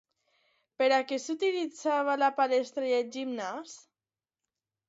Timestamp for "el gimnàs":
3.03-3.77